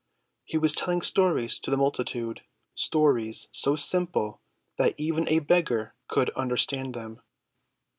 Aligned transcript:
He 0.45 0.57
was 0.57 0.73
telling 0.73 1.03
stories 1.03 1.59
to 1.59 1.69
the 1.69 1.77
multitude, 1.77 2.41
stories 2.73 3.49
so 3.51 3.75
simple 3.75 4.41
that 4.77 4.95
even 4.97 5.27
a 5.29 5.37
beggar 5.41 5.93
could 6.07 6.31
understand 6.31 6.95
them. 6.95 7.21